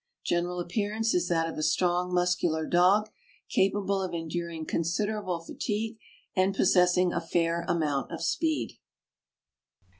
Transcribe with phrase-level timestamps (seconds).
[0.25, 3.11] General appearance is that of a strong, muscular dog,
[3.51, 5.99] capable of enduring considerable fatigue,
[6.35, 8.79] and possessing a fair amount of speed.